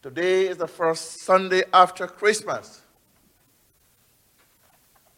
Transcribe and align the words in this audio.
Today 0.00 0.46
is 0.46 0.56
the 0.56 0.68
first 0.68 1.24
Sunday 1.24 1.64
after 1.72 2.06
Christmas. 2.06 2.82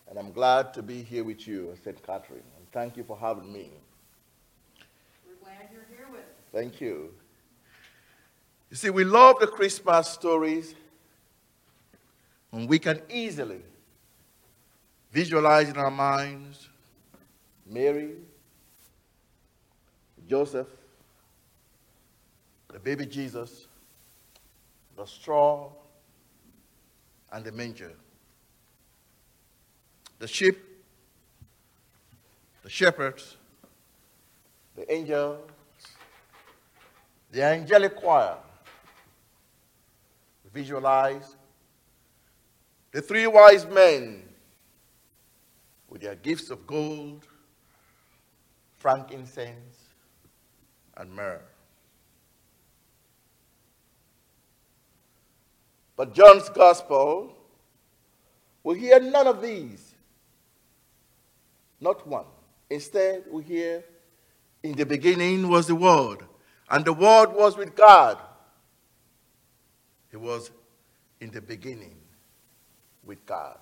And 0.08 0.18
I'm 0.18 0.33
glad 0.33 0.72
to 0.72 0.83
be 0.83 1.03
here 1.03 1.22
with 1.22 1.46
you 1.46 1.76
St. 1.84 2.03
Catherine. 2.03 2.40
And 2.56 2.72
thank 2.72 2.96
you 2.96 3.04
for 3.04 3.16
having 3.16 3.53
me. 3.53 3.71
We're 5.27 5.35
glad 5.45 5.69
you're 5.71 5.85
here 5.95 6.06
with 6.11 6.21
us. 6.21 6.27
Thank 6.51 6.80
you. 6.80 7.12
You 8.71 8.77
see, 8.77 8.88
we 8.88 9.04
love 9.04 9.37
the 9.38 9.48
Christmas 9.48 10.08
stories, 10.08 10.74
and 12.51 12.67
we 12.67 12.78
can 12.78 13.03
easily 13.10 13.60
visualize 15.12 15.69
in 15.69 15.76
our 15.76 15.90
minds 15.90 16.69
Mary, 17.66 18.12
Joseph, 20.27 20.69
the 22.73 22.78
baby 22.78 23.05
Jesus, 23.05 23.66
the 25.01 25.06
straw, 25.06 25.70
and 27.33 27.43
the 27.43 27.52
manger. 27.52 27.93
The 30.19 30.29
sheep, 30.29 30.59
the 32.62 32.69
shepherds, 32.69 33.39
the 34.77 34.92
angels, 34.92 35.41
the 37.33 37.42
angelic 37.42 37.97
choir. 37.97 38.37
Visualize 40.52 41.37
the 42.92 43.01
three 43.01 43.27
wise 43.27 43.64
men 43.67 44.23
with 45.89 46.03
their 46.03 46.17
gifts 46.17 46.51
of 46.51 46.67
gold, 46.67 47.27
frankincense, 48.77 49.78
and 50.98 51.11
myrrh. 51.11 51.41
But 56.01 56.15
John's 56.15 56.49
gospel 56.49 57.37
we 58.65 58.79
hear 58.79 58.98
none 59.01 59.27
of 59.27 59.43
these. 59.43 59.95
Not 61.79 62.07
one. 62.07 62.25
Instead, 62.70 63.25
we 63.31 63.42
hear, 63.42 63.84
In 64.62 64.77
the 64.77 64.87
beginning 64.87 65.51
was 65.51 65.67
the 65.67 65.75
Word, 65.75 66.25
and 66.70 66.87
the 66.87 66.95
Word 66.95 67.34
was 67.34 67.59
with 67.59 67.77
God. 67.77 68.17
He 70.11 70.17
was 70.17 70.51
in 71.20 71.33
the 71.33 71.42
beginning 71.42 71.98
with 73.05 73.27
God. 73.27 73.59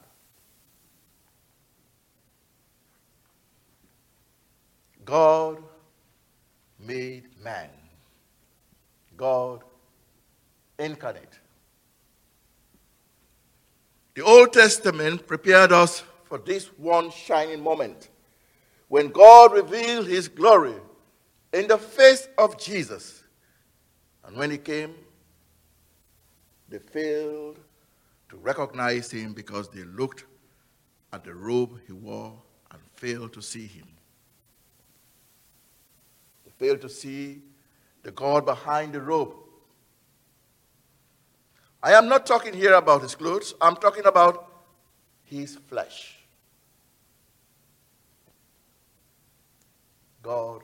God 5.05 5.61
made 6.79 7.25
man. 7.43 7.71
God 9.17 9.65
incarnate. 10.79 11.41
The 14.19 14.25
Old 14.25 14.53
Testament 14.53 15.29
prepared 15.29 15.71
us 15.71 16.03
for 16.25 16.39
this 16.39 16.67
one 16.77 17.13
shining 17.13 17.63
moment 17.63 18.09
when 18.89 19.11
God 19.11 19.53
revealed 19.53 20.09
his 20.09 20.27
glory 20.27 20.75
in 21.53 21.69
the 21.69 21.79
face 21.79 22.27
of 22.37 22.59
Jesus. 22.59 23.23
And 24.25 24.37
when 24.37 24.51
he 24.51 24.59
came, 24.59 24.93
they 26.69 26.81
failed 26.81 27.61
to 28.31 28.37
recognize 28.39 29.09
him 29.09 29.35
because 29.35 29.69
they 29.69 29.85
looked 29.85 30.25
at 31.13 31.23
the 31.23 31.33
robe 31.33 31.79
he 31.87 31.93
wore 31.93 32.43
and 32.73 32.81
failed 32.97 33.33
to 33.35 33.41
see 33.41 33.69
him. 33.69 33.87
They 36.45 36.51
failed 36.67 36.81
to 36.81 36.89
see 36.89 37.41
the 38.03 38.11
God 38.11 38.45
behind 38.45 38.95
the 38.95 39.01
robe. 39.01 39.37
I 41.83 41.93
am 41.93 42.09
not 42.09 42.27
talking 42.27 42.55
here 42.55 42.75
about 42.75 43.03
his 43.03 43.15
clothes, 43.15 43.55
I'm 43.61 43.77
talking 43.77 44.07
about 44.07 44.51
his 45.23 45.57
flesh. 45.57 46.19
God 50.23 50.63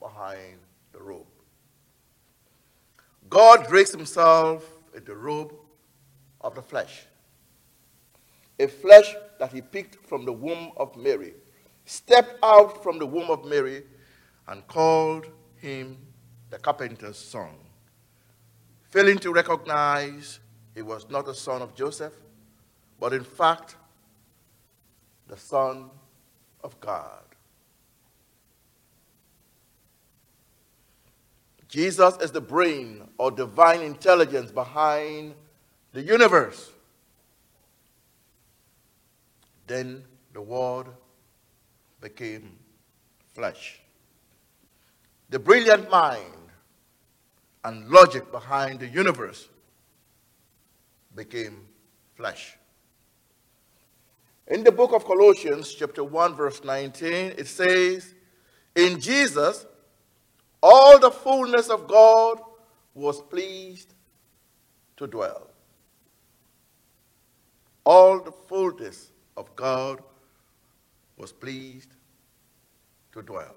behind 0.00 0.58
the 0.92 1.00
robe. 1.00 1.26
God 3.28 3.66
dressed 3.68 3.92
himself 3.92 4.64
in 4.94 5.04
the 5.04 5.14
robe 5.14 5.54
of 6.40 6.54
the 6.54 6.62
flesh. 6.62 7.06
A 8.58 8.66
flesh 8.66 9.14
that 9.38 9.52
he 9.52 9.60
picked 9.60 10.06
from 10.06 10.24
the 10.24 10.32
womb 10.32 10.72
of 10.76 10.96
Mary, 10.96 11.34
stepped 11.84 12.38
out 12.42 12.82
from 12.82 12.98
the 12.98 13.06
womb 13.06 13.30
of 13.30 13.44
Mary, 13.44 13.82
and 14.48 14.66
called 14.66 15.26
him 15.56 15.98
the 16.50 16.58
carpenter's 16.58 17.18
son. 17.18 17.50
Failing 18.90 19.18
to 19.18 19.32
recognize 19.32 20.38
he 20.74 20.82
was 20.82 21.08
not 21.08 21.26
the 21.26 21.34
son 21.34 21.62
of 21.62 21.74
Joseph, 21.74 22.14
but 22.98 23.12
in 23.12 23.24
fact, 23.24 23.76
the 25.28 25.36
Son 25.36 25.90
of 26.62 26.78
God. 26.80 27.22
Jesus 31.68 32.16
is 32.18 32.30
the 32.30 32.40
brain 32.40 33.08
or 33.18 33.30
divine 33.30 33.80
intelligence 33.80 34.52
behind 34.52 35.34
the 35.92 36.02
universe. 36.02 36.70
Then 39.66 40.04
the 40.32 40.40
Word 40.40 40.86
became 42.00 42.58
flesh. 43.32 43.80
The 45.30 45.38
brilliant 45.38 45.90
mind 45.90 46.22
and 47.64 47.88
logic 47.88 48.30
behind 48.30 48.78
the 48.78 48.86
universe 48.86 49.48
became 51.14 51.66
flesh. 52.14 52.56
In 54.46 54.62
the 54.62 54.72
book 54.72 54.92
of 54.92 55.04
Colossians, 55.04 55.74
chapter 55.74 56.04
1, 56.04 56.34
verse 56.34 56.62
19, 56.62 57.34
it 57.38 57.46
says, 57.46 58.14
In 58.76 59.00
Jesus, 59.00 59.66
all 60.62 60.98
the 60.98 61.10
fullness 61.10 61.70
of 61.70 61.88
God 61.88 62.40
was 62.94 63.20
pleased 63.22 63.94
to 64.96 65.06
dwell. 65.06 65.48
All 67.84 68.20
the 68.20 68.32
fullness 68.32 69.10
of 69.36 69.54
God 69.56 70.02
was 71.16 71.32
pleased 71.32 71.90
to 73.12 73.22
dwell. 73.22 73.56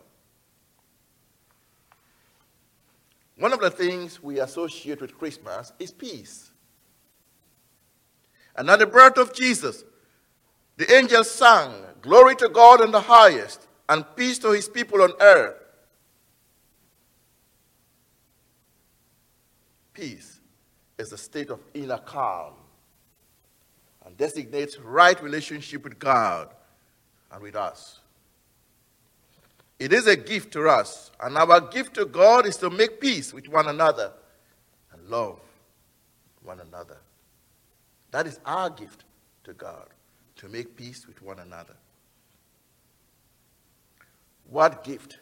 One 3.38 3.54
of 3.54 3.60
the 3.60 3.70
things 3.70 4.22
we 4.22 4.40
associate 4.40 5.02
with 5.02 5.18
Christmas 5.18 5.72
is 5.80 5.92
peace. 5.92 6.52
And 8.58 8.70
at 8.70 8.80
the 8.80 8.88
birth 8.88 9.18
of 9.18 9.34
Jesus, 9.34 9.84
the 10.78 10.92
angels 10.94 11.30
sang, 11.30 11.72
Glory 12.02 12.36
to 12.38 12.50
God 12.50 12.82
in 12.82 12.92
the 12.92 13.02
highest, 13.02 13.68
and 13.90 14.06
peace 14.16 14.40
to 14.40 14.52
his 14.52 14.68
people 14.68 15.02
on 15.02 15.12
earth. 15.20 15.56
Peace 19.94 20.40
is 20.98 21.12
a 21.12 21.18
state 21.18 21.50
of 21.50 21.60
inner 21.74 21.98
calm 21.98 22.54
and 24.06 24.16
designates 24.18 24.80
right 24.80 25.22
relationship 25.22 25.84
with 25.84 26.00
God 26.00 26.50
and 27.32 27.42
with 27.42 27.56
us. 27.56 28.00
It 29.80 29.94
is 29.94 30.08
a 30.08 30.16
gift 30.16 30.54
to 30.54 30.70
us, 30.70 31.12
and 31.22 31.38
our 31.38 31.62
gift 31.62 31.96
to 31.96 32.06
God 32.06 32.48
is 32.48 32.58
to 32.58 32.70
make 32.70 33.00
peace 33.00 33.34
with 33.34 33.48
one 33.48 33.68
another 33.68 34.12
and 34.92 35.08
love 35.08 35.40
one 36.44 36.60
another. 36.60 36.98
That 38.12 38.28
is 38.28 38.40
our 38.46 38.70
gift 38.70 39.04
to 39.44 39.54
God, 39.54 39.88
to 40.38 40.50
make 40.50 40.76
peace 40.76 41.08
with 41.08 41.22
one 41.22 41.40
another. 41.40 41.76
What 44.50 44.84
gift 44.84 45.20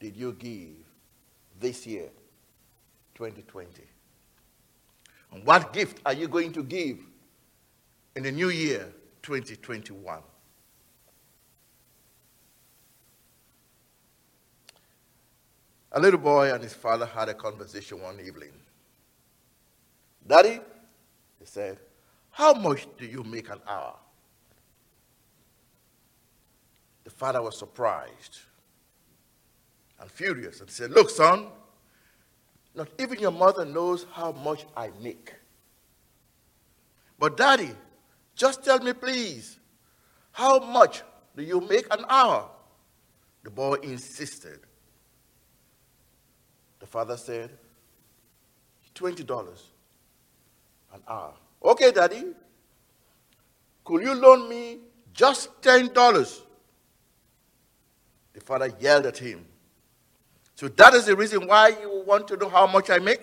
did 0.00 0.16
you 0.16 0.32
give 0.32 0.76
this 1.58 1.86
year, 1.86 2.10
2020? 3.14 3.82
And 5.32 5.46
what 5.46 5.72
gift 5.72 6.00
are 6.04 6.12
you 6.12 6.28
going 6.28 6.52
to 6.52 6.62
give 6.62 6.98
in 8.14 8.24
the 8.24 8.32
new 8.32 8.50
year, 8.50 8.92
2021? 9.22 10.20
A 15.94 16.00
little 16.00 16.20
boy 16.20 16.52
and 16.52 16.62
his 16.62 16.74
father 16.74 17.06
had 17.06 17.28
a 17.28 17.34
conversation 17.34 18.00
one 18.00 18.18
evening. 18.20 18.52
Daddy, 20.26 20.60
he 21.42 21.46
said, 21.46 21.78
How 22.30 22.54
much 22.54 22.86
do 22.98 23.04
you 23.04 23.24
make 23.24 23.50
an 23.50 23.60
hour? 23.66 23.96
The 27.02 27.10
father 27.10 27.42
was 27.42 27.58
surprised 27.58 28.38
and 29.98 30.08
furious 30.08 30.60
and 30.60 30.70
said, 30.70 30.92
Look, 30.92 31.10
son, 31.10 31.48
not 32.76 32.88
even 33.00 33.18
your 33.18 33.32
mother 33.32 33.64
knows 33.64 34.06
how 34.12 34.30
much 34.30 34.66
I 34.76 34.90
make. 35.00 35.34
But, 37.18 37.36
daddy, 37.36 37.72
just 38.36 38.62
tell 38.64 38.78
me, 38.78 38.92
please, 38.92 39.58
how 40.30 40.60
much 40.60 41.02
do 41.36 41.42
you 41.42 41.60
make 41.60 41.92
an 41.92 42.04
hour? 42.08 42.48
The 43.42 43.50
boy 43.50 43.74
insisted. 43.82 44.60
The 46.78 46.86
father 46.86 47.16
said, 47.16 47.50
$20. 48.94 49.71
An 50.92 51.00
hour. 51.08 51.34
Okay, 51.64 51.92
Daddy. 51.92 52.24
Could 53.84 54.02
you 54.02 54.14
loan 54.14 54.48
me 54.48 54.78
just 55.12 55.60
$10? 55.62 56.42
The 58.32 58.40
father 58.40 58.72
yelled 58.80 59.06
at 59.06 59.18
him. 59.18 59.46
So 60.54 60.68
that 60.68 60.94
is 60.94 61.06
the 61.06 61.16
reason 61.16 61.46
why 61.46 61.68
you 61.68 62.04
want 62.06 62.28
to 62.28 62.36
know 62.36 62.48
how 62.48 62.66
much 62.66 62.90
I 62.90 62.98
make? 62.98 63.20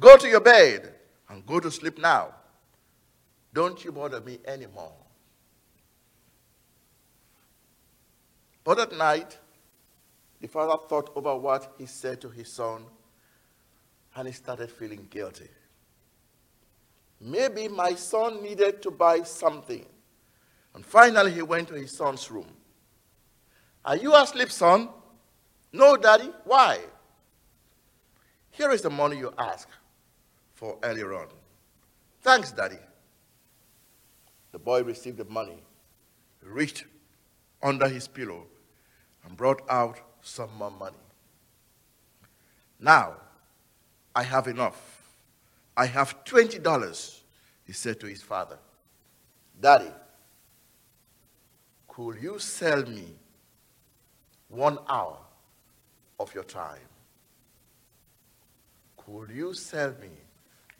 Go 0.00 0.16
to 0.16 0.28
your 0.28 0.40
bed 0.40 0.94
and 1.28 1.44
go 1.44 1.60
to 1.60 1.70
sleep 1.70 1.98
now. 1.98 2.34
Don't 3.52 3.84
you 3.84 3.92
bother 3.92 4.20
me 4.20 4.38
anymore. 4.46 4.94
But 8.64 8.80
at 8.80 8.92
night, 8.96 9.38
the 10.40 10.48
father 10.48 10.82
thought 10.88 11.10
over 11.14 11.36
what 11.36 11.74
he 11.78 11.86
said 11.86 12.20
to 12.22 12.30
his 12.30 12.50
son 12.50 12.84
and 14.16 14.26
he 14.26 14.32
started 14.32 14.70
feeling 14.70 15.06
guilty. 15.10 15.48
Maybe 17.26 17.68
my 17.68 17.94
son 17.94 18.42
needed 18.42 18.82
to 18.82 18.90
buy 18.90 19.22
something. 19.22 19.86
And 20.74 20.84
finally, 20.84 21.32
he 21.32 21.40
went 21.40 21.68
to 21.68 21.74
his 21.74 21.96
son's 21.96 22.30
room. 22.30 22.46
Are 23.82 23.96
you 23.96 24.14
asleep, 24.14 24.50
son? 24.50 24.90
No, 25.72 25.96
daddy. 25.96 26.30
Why? 26.44 26.80
Here 28.50 28.70
is 28.72 28.82
the 28.82 28.90
money 28.90 29.16
you 29.16 29.32
asked 29.38 29.72
for 30.52 30.76
earlier 30.82 31.14
on. 31.14 31.28
Thanks, 32.20 32.52
daddy. 32.52 32.78
The 34.52 34.58
boy 34.58 34.82
received 34.82 35.16
the 35.16 35.24
money, 35.24 35.62
reached 36.42 36.84
under 37.62 37.88
his 37.88 38.06
pillow, 38.06 38.44
and 39.24 39.34
brought 39.34 39.62
out 39.70 39.98
some 40.20 40.50
more 40.58 40.70
money. 40.70 40.98
Now, 42.78 43.14
I 44.14 44.24
have 44.24 44.46
enough. 44.46 45.03
I 45.76 45.86
have 45.86 46.24
$20, 46.24 47.20
he 47.64 47.72
said 47.72 47.98
to 48.00 48.06
his 48.06 48.22
father. 48.22 48.58
Daddy, 49.60 49.90
could 51.88 52.22
you 52.22 52.38
sell 52.38 52.82
me 52.84 53.14
one 54.48 54.78
hour 54.88 55.18
of 56.18 56.34
your 56.34 56.44
time? 56.44 56.78
Could 58.96 59.30
you 59.30 59.52
sell 59.54 59.94
me 60.00 60.10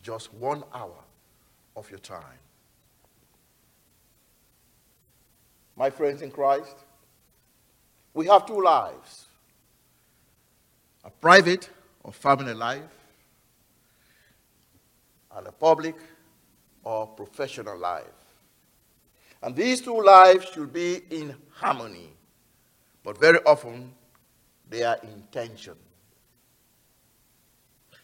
just 0.02 0.32
one 0.34 0.64
hour 0.72 1.02
of 1.76 1.90
your 1.90 1.98
time? 1.98 2.38
My 5.76 5.90
friends 5.90 6.22
in 6.22 6.30
Christ, 6.30 6.76
we 8.12 8.26
have 8.26 8.46
two 8.46 8.62
lives 8.62 9.26
a 11.04 11.10
private 11.10 11.68
or 12.02 12.12
family 12.12 12.54
life, 12.54 13.03
and 15.36 15.46
a 15.46 15.52
public 15.52 15.96
or 16.82 17.06
professional 17.06 17.78
life. 17.78 18.04
And 19.42 19.54
these 19.54 19.80
two 19.80 20.00
lives 20.00 20.46
should 20.52 20.72
be 20.72 21.02
in 21.10 21.34
harmony, 21.50 22.10
but 23.02 23.18
very 23.18 23.38
often 23.44 23.92
they 24.68 24.82
are 24.82 24.98
in 25.02 25.24
tension. 25.30 25.74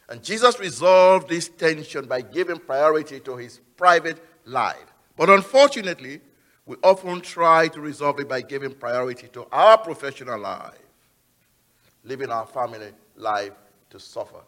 And 0.09 0.23
Jesus 0.23 0.59
resolved 0.59 1.29
this 1.29 1.49
tension 1.49 2.07
by 2.07 2.21
giving 2.21 2.59
priority 2.59 3.21
to 3.21 3.37
his 3.37 3.61
private 3.77 4.23
life. 4.45 4.93
But 5.17 5.31
unfortunately, 5.31 6.21
we 6.67 6.77
often 6.83 7.21
try 7.21 7.69
to 7.69 7.81
resolve 7.81 8.21
it 8.21 8.29
by 8.29 8.43
giving 8.43 8.73
priority 8.75 9.29
to 9.29 9.47
our 9.53 9.79
professional 9.79 10.39
life, 10.41 10.75
leaving 12.05 12.31
our 12.31 12.47
family 12.47 12.91
life 13.17 13.53
to 13.91 14.01
suffer. 14.01 14.41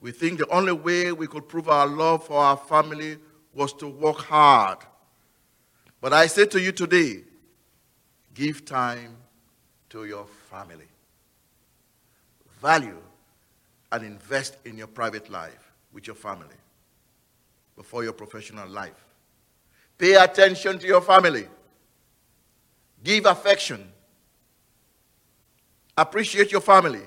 We 0.00 0.12
think 0.12 0.38
the 0.38 0.48
only 0.48 0.72
way 0.72 1.12
we 1.12 1.26
could 1.26 1.48
prove 1.48 1.68
our 1.68 1.86
love 1.86 2.24
for 2.24 2.38
our 2.38 2.56
family 2.56 3.18
was 3.52 3.72
to 3.74 3.88
work 3.88 4.18
hard. 4.18 4.78
But 6.00 6.12
I 6.12 6.28
say 6.28 6.46
to 6.46 6.60
you 6.60 6.70
today, 6.70 7.24
give 8.34 8.64
time 8.64 9.16
to 9.90 10.04
your 10.04 10.26
family. 10.50 10.86
Value 12.60 12.98
and 13.90 14.04
invest 14.04 14.56
in 14.64 14.76
your 14.76 14.86
private 14.86 15.30
life 15.30 15.72
with 15.92 16.06
your 16.06 16.16
family 16.16 16.54
before 17.76 18.04
your 18.04 18.12
professional 18.12 18.68
life. 18.68 19.04
Pay 19.96 20.14
attention 20.14 20.78
to 20.78 20.86
your 20.86 21.00
family. 21.00 21.48
Give 23.02 23.26
affection. 23.26 23.92
Appreciate 25.96 26.52
your 26.52 26.60
family. 26.60 27.02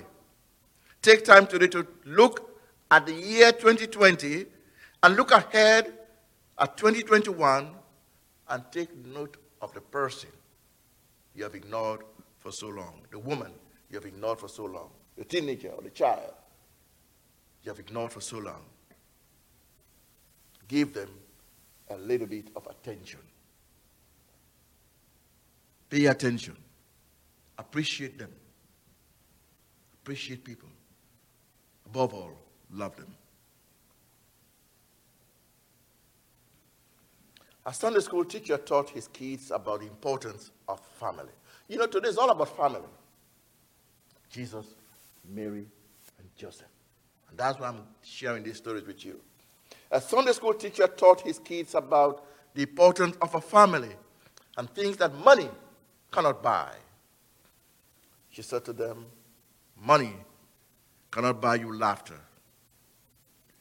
Take 1.00 1.24
time 1.24 1.46
today 1.46 1.68
to 1.68 1.86
look 2.04 2.51
at 2.92 3.06
the 3.06 3.14
year 3.14 3.50
2020 3.52 4.44
and 5.02 5.16
look 5.16 5.30
ahead 5.30 5.94
at 6.58 6.76
2021 6.76 7.70
and 8.50 8.64
take 8.70 8.94
note 9.06 9.38
of 9.62 9.72
the 9.72 9.80
person 9.80 10.28
you 11.34 11.42
have 11.42 11.54
ignored 11.54 12.02
for 12.38 12.52
so 12.52 12.68
long, 12.68 13.00
the 13.10 13.18
woman 13.18 13.50
you 13.88 13.96
have 13.96 14.04
ignored 14.04 14.38
for 14.38 14.46
so 14.46 14.64
long, 14.64 14.90
the 15.16 15.24
teenager 15.24 15.70
or 15.70 15.80
the 15.82 15.88
child 15.88 16.34
you 17.64 17.70
have 17.70 17.78
ignored 17.78 18.12
for 18.12 18.20
so 18.20 18.36
long. 18.38 18.62
Give 20.68 20.92
them 20.92 21.08
a 21.88 21.96
little 21.96 22.26
bit 22.26 22.48
of 22.54 22.66
attention. 22.66 23.20
Pay 25.88 26.06
attention. 26.06 26.56
Appreciate 27.56 28.18
them. 28.18 28.32
Appreciate 29.94 30.44
people. 30.44 30.68
Above 31.86 32.12
all, 32.12 32.32
love 32.72 32.96
them. 32.96 33.14
A 37.64 37.72
Sunday 37.72 38.00
school 38.00 38.24
teacher 38.24 38.56
taught 38.56 38.90
his 38.90 39.06
kids 39.08 39.50
about 39.52 39.80
the 39.80 39.86
importance 39.86 40.50
of 40.68 40.80
family. 40.98 41.30
You 41.68 41.78
know, 41.78 41.86
today 41.86 42.08
is 42.08 42.18
all 42.18 42.30
about 42.30 42.56
family. 42.56 42.88
Jesus, 44.30 44.66
Mary, 45.28 45.66
and 46.18 46.28
Joseph. 46.36 46.66
And 47.30 47.38
that's 47.38 47.60
why 47.60 47.68
I'm 47.68 47.82
sharing 48.02 48.42
these 48.42 48.56
stories 48.56 48.84
with 48.84 49.04
you. 49.04 49.20
A 49.90 50.00
Sunday 50.00 50.32
school 50.32 50.54
teacher 50.54 50.86
taught 50.86 51.20
his 51.20 51.38
kids 51.38 51.74
about 51.74 52.24
the 52.54 52.62
importance 52.62 53.16
of 53.22 53.34
a 53.34 53.40
family 53.40 53.92
and 54.56 54.68
things 54.70 54.96
that 54.96 55.14
money 55.14 55.48
cannot 56.10 56.42
buy. 56.42 56.72
She 58.30 58.42
said 58.42 58.64
to 58.64 58.72
them, 58.72 59.06
Money 59.80 60.14
cannot 61.10 61.40
buy 61.40 61.56
you 61.56 61.76
laughter. 61.76 62.18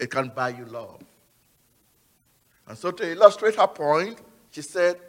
It 0.01 0.09
can 0.09 0.29
buy 0.29 0.49
you 0.49 0.65
love. 0.65 0.99
And 2.67 2.75
so, 2.75 2.89
to 2.89 3.11
illustrate 3.11 3.55
her 3.55 3.67
point, 3.67 4.19
she 4.49 4.63
said, 4.63 4.99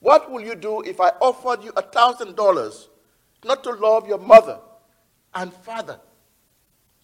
What 0.00 0.30
will 0.30 0.40
you 0.40 0.54
do 0.54 0.80
if 0.80 1.00
I 1.00 1.10
offered 1.20 1.62
you 1.62 1.70
a 1.76 1.82
$1,000 1.82 2.88
not 3.44 3.62
to 3.62 3.70
love 3.70 4.08
your 4.08 4.18
mother 4.18 4.58
and 5.34 5.52
father? 5.52 6.00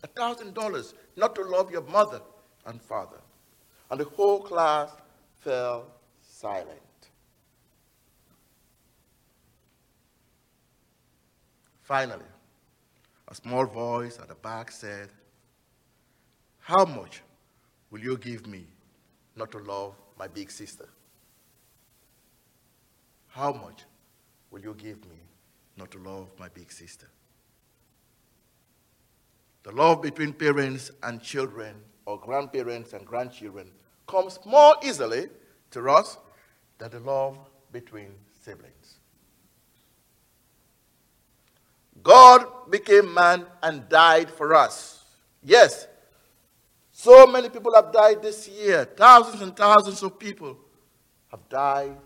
A 0.03 0.09
$1,000 0.09 0.95
not 1.17 1.35
to 1.35 1.43
love 1.43 1.71
your 1.71 1.83
mother 1.83 2.23
and 2.65 2.81
father. 2.81 3.21
And 3.91 4.01
the 4.01 4.05
whole 4.05 4.41
class 4.41 4.91
fell 5.41 5.87
silent. 6.23 6.81
Finally, 11.83 12.25
a 13.29 13.35
small 13.35 13.67
voice 13.67 14.19
at 14.19 14.29
the 14.29 14.35
back 14.35 14.71
said, 14.73 15.11
How 16.61 16.87
much 16.87 17.21
will 17.95 18.01
you 18.01 18.19
give 18.19 18.45
me 18.49 18.67
not 19.37 19.53
to 19.53 19.59
love 19.59 19.95
my 20.19 20.27
big 20.27 20.51
sister? 20.51 20.89
How 23.29 23.53
much 23.53 23.85
will 24.51 24.63
you 24.63 24.75
give 24.77 25.09
me 25.09 25.21
not 25.77 25.93
to 25.93 25.99
love 25.99 26.27
my 26.37 26.49
big 26.49 26.73
sister? 26.73 27.07
The 29.63 29.71
love 29.71 30.03
between 30.03 30.33
parents 30.33 30.91
and 31.05 31.23
children, 31.23 31.77
or 32.05 32.19
grandparents 32.19 32.95
and 32.95 33.07
grandchildren, 33.07 33.71
comes 34.09 34.41
more 34.45 34.75
easily 34.83 35.29
to 35.71 35.89
us 35.89 36.19
than 36.79 36.91
the 36.91 36.99
love 36.99 37.39
between 37.71 38.09
siblings. 38.43 38.99
God 42.03 42.45
became 42.73 43.15
man 43.15 43.47
and 43.63 43.89
died 43.89 44.31
for 44.31 44.53
us. 44.53 45.05
Yes, 45.45 45.87
so 46.97 47.27
many 47.27 47.49
people 47.49 47.75
have 47.75 47.93
died 47.93 48.23
this 48.23 48.47
year. 48.47 48.85
Thousands 48.85 49.43
and 49.43 49.57
thousands 49.57 50.01
of 50.05 50.17
people 50.17 50.57
have 51.29 51.47
died 51.49 51.97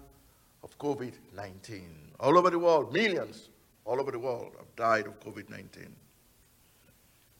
of 0.64 0.76
COVID 0.78 1.12
19. 1.36 2.12
All 2.18 2.38
over 2.38 2.48
the 2.48 2.58
world, 2.58 2.90
millions 2.90 3.50
all 3.84 4.00
over 4.00 4.10
the 4.10 4.18
world 4.18 4.52
have 4.56 4.74
died 4.76 5.06
of 5.06 5.20
COVID 5.20 5.50
19. 5.50 5.94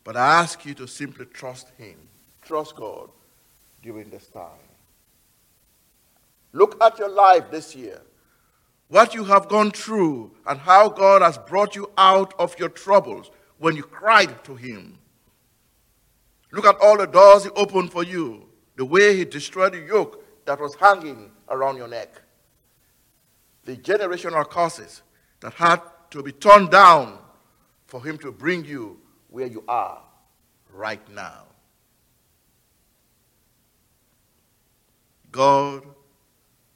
But 0.05 0.19
I 0.19 0.41
ask 0.43 0.67
you 0.67 0.75
to 0.75 0.87
simply 0.87 1.25
trust 1.25 1.73
Him, 1.79 1.97
trust 2.43 2.77
God 2.77 3.09
during 3.83 4.11
this 4.11 4.29
time. 4.29 4.69
Look 6.53 6.83
at 6.85 6.99
your 6.99 7.11
life 7.11 7.51
this 7.51 7.75
year, 7.75 8.03
what 8.89 9.15
you 9.15 9.25
have 9.25 9.49
gone 9.49 9.71
through, 9.71 10.33
and 10.47 10.61
how 10.61 10.91
God 10.91 11.23
has 11.23 11.39
brought 11.39 11.75
you 11.75 11.91
out 11.97 12.35
of 12.39 12.59
your 12.59 12.69
troubles 12.69 13.31
when 13.57 13.75
you 13.75 13.85
cried 13.85 14.45
to 14.45 14.55
Him 14.55 14.99
Look 16.51 16.65
at 16.65 16.77
all 16.81 16.97
the 16.97 17.07
doors 17.07 17.45
he 17.45 17.51
opened 17.51 17.93
for 17.93 18.03
you, 18.03 18.49
the 18.77 18.85
way 18.85 19.17
he 19.17 19.25
destroyed 19.25 19.73
the 19.73 19.81
yoke 19.81 20.25
that 20.47 20.61
was 20.61 20.75
hanging 20.75 21.31
around 21.49 21.77
your 21.77 21.89
neck, 21.89 22.23
the 23.65 23.77
generational 23.77 24.49
curses 24.49 25.03
that 25.41 25.53
had 25.55 25.83
to 26.11 26.23
be 26.23 26.33
torn 26.33 26.69
down 26.69 27.19
for 27.87 28.05
him 28.05 28.17
to 28.19 28.33
bring 28.33 28.65
you 28.65 28.99
where 29.29 29.47
you 29.47 29.63
are 29.69 30.03
right 30.73 31.07
now. 31.11 31.45
God 35.31 35.83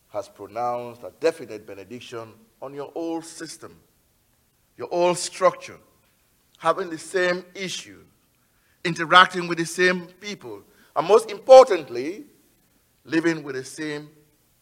has 0.08 0.28
pronounced 0.28 1.02
a 1.02 1.12
definite 1.20 1.66
benediction 1.66 2.34
on 2.60 2.74
your 2.74 2.92
old 2.94 3.24
system, 3.24 3.80
your 4.76 4.88
old 4.92 5.16
structure, 5.16 5.78
having 6.58 6.90
the 6.90 6.98
same 6.98 7.44
issue, 7.54 8.04
interacting 8.84 9.48
with 9.48 9.58
the 9.58 9.66
same 9.66 10.06
people, 10.20 10.62
and 10.96 11.06
most 11.06 11.30
importantly, 11.30 12.24
living 13.04 13.42
with 13.42 13.54
the 13.56 13.64
same 13.64 14.10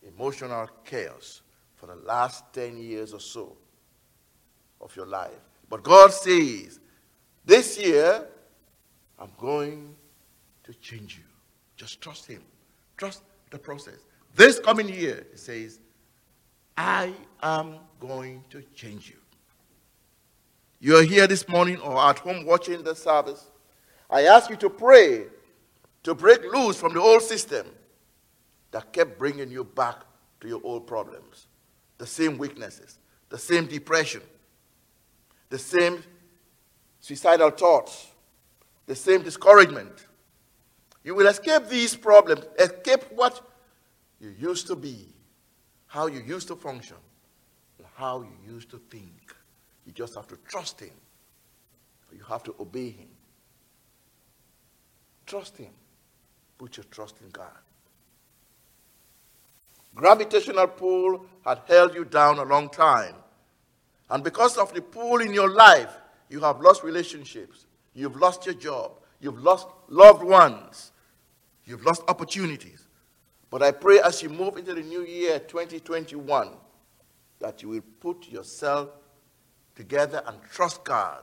emotional 0.06 0.68
chaos 0.84 1.42
for 1.76 1.86
the 1.86 1.96
last 1.96 2.44
10 2.52 2.78
years 2.78 3.12
or 3.12 3.20
so 3.20 3.56
of 4.80 4.94
your 4.96 5.06
life. 5.06 5.32
But 5.68 5.82
God 5.82 6.12
says, 6.12 6.80
this 7.44 7.78
year, 7.78 8.26
I'm 9.18 9.30
going 9.38 9.94
to 10.64 10.74
change 10.74 11.16
you. 11.16 11.24
Just 11.76 12.00
trust 12.00 12.26
Him. 12.26 12.42
Trust 12.96 13.22
the 13.50 13.58
process. 13.58 13.98
This 14.34 14.58
coming 14.58 14.88
year, 14.88 15.26
He 15.32 15.38
says, 15.38 15.80
I 16.76 17.12
am 17.42 17.76
going 17.98 18.44
to 18.50 18.62
change 18.74 19.08
you. 19.08 19.16
You're 20.80 21.04
here 21.04 21.26
this 21.26 21.46
morning 21.48 21.78
or 21.80 21.98
at 21.98 22.18
home 22.18 22.46
watching 22.46 22.82
the 22.82 22.94
service. 22.94 23.50
I 24.10 24.22
ask 24.22 24.50
you 24.50 24.56
to 24.56 24.70
pray 24.70 25.26
to 26.02 26.14
break 26.14 26.42
loose 26.52 26.76
from 26.80 26.94
the 26.94 27.00
old 27.00 27.22
system 27.22 27.66
that 28.72 28.92
kept 28.92 29.18
bringing 29.18 29.50
you 29.50 29.64
back 29.64 29.96
to 30.40 30.48
your 30.48 30.60
old 30.64 30.86
problems, 30.86 31.46
the 31.98 32.06
same 32.06 32.38
weaknesses, 32.38 32.98
the 33.28 33.38
same 33.38 33.66
depression, 33.66 34.22
the 35.48 35.58
same 35.58 36.02
suicidal 37.00 37.50
thoughts, 37.50 38.08
the 38.86 38.96
same 38.96 39.22
discouragement. 39.22 40.06
You 41.04 41.14
will 41.14 41.26
escape 41.26 41.68
these 41.68 41.94
problems, 41.94 42.44
escape 42.58 43.04
what 43.12 43.40
you 44.20 44.34
used 44.38 44.66
to 44.68 44.76
be, 44.76 45.06
how 45.86 46.06
you 46.06 46.20
used 46.20 46.48
to 46.48 46.56
function, 46.56 46.96
how 47.94 48.22
you 48.22 48.54
used 48.54 48.70
to 48.70 48.78
think. 48.90 49.34
You 49.86 49.92
just 49.92 50.14
have 50.14 50.26
to 50.28 50.36
trust 50.48 50.80
Him. 50.80 50.90
You 52.12 52.24
have 52.24 52.42
to 52.44 52.54
obey 52.58 52.90
Him. 52.90 53.08
Trust 55.30 55.58
Him. 55.58 55.70
Put 56.58 56.76
your 56.76 56.82
trust 56.90 57.20
in 57.22 57.30
God. 57.30 57.46
Gravitational 59.94 60.66
pull 60.66 61.24
had 61.44 61.60
held 61.68 61.94
you 61.94 62.04
down 62.04 62.40
a 62.40 62.42
long 62.42 62.68
time. 62.68 63.14
And 64.10 64.24
because 64.24 64.58
of 64.58 64.74
the 64.74 64.82
pull 64.82 65.20
in 65.20 65.32
your 65.32 65.48
life, 65.48 65.96
you 66.28 66.40
have 66.40 66.60
lost 66.60 66.82
relationships. 66.82 67.66
You've 67.94 68.16
lost 68.16 68.44
your 68.44 68.56
job. 68.56 68.90
You've 69.20 69.40
lost 69.40 69.68
loved 69.86 70.24
ones. 70.24 70.90
You've 71.64 71.84
lost 71.84 72.02
opportunities. 72.08 72.88
But 73.50 73.62
I 73.62 73.70
pray 73.70 74.00
as 74.00 74.24
you 74.24 74.30
move 74.30 74.56
into 74.56 74.74
the 74.74 74.82
new 74.82 75.04
year 75.06 75.38
2021 75.38 76.54
that 77.38 77.62
you 77.62 77.68
will 77.68 77.84
put 78.00 78.28
yourself 78.28 78.88
together 79.76 80.24
and 80.26 80.38
trust 80.50 80.82
God, 80.82 81.22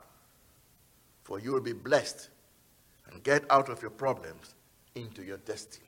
for 1.24 1.42
you 1.42 1.52
will 1.52 1.60
be 1.60 1.74
blessed 1.74 2.30
and 3.12 3.24
get 3.24 3.44
out 3.50 3.70
of 3.70 3.82
your 3.82 3.92
problems 3.92 4.54
into 4.96 5.24
your 5.24 5.38
destiny. 5.38 5.86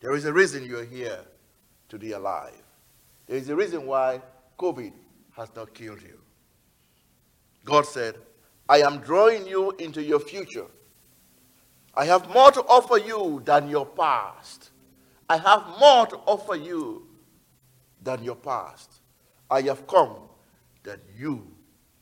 There 0.00 0.14
is 0.14 0.24
a 0.24 0.32
reason 0.32 0.64
you're 0.64 0.84
here 0.84 1.20
to 1.88 1.98
be 1.98 2.12
alive. 2.12 2.62
There 3.26 3.36
is 3.36 3.48
a 3.48 3.56
reason 3.56 3.86
why 3.86 4.20
COVID 4.58 4.92
has 5.32 5.48
not 5.54 5.74
killed 5.74 6.02
you. 6.02 6.20
God 7.64 7.86
said, 7.86 8.16
I 8.68 8.78
am 8.82 8.98
drawing 8.98 9.46
you 9.46 9.72
into 9.72 10.02
your 10.02 10.20
future. 10.20 10.66
I 11.94 12.04
have 12.04 12.28
more 12.30 12.50
to 12.52 12.60
offer 12.62 12.98
you 12.98 13.42
than 13.44 13.68
your 13.68 13.86
past. 13.86 14.70
I 15.28 15.38
have 15.38 15.66
more 15.80 16.06
to 16.06 16.16
offer 16.18 16.54
you 16.54 17.06
than 18.02 18.22
your 18.22 18.36
past. 18.36 19.00
I 19.50 19.62
have 19.62 19.86
come 19.86 20.16
that 20.82 21.00
you 21.18 21.46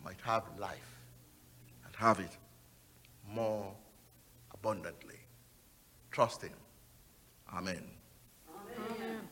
might 0.04 0.20
have 0.22 0.44
life 0.58 1.00
and 1.86 1.94
have 1.96 2.20
it 2.20 2.36
more 3.34 3.72
abundantly. 4.52 5.18
Trust 6.10 6.42
Him. 6.42 6.52
Amen. 7.52 7.84
Amen. 8.48 9.23